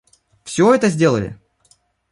Всё 0.43 0.73
это 0.73 0.89
сделали? 0.89 1.39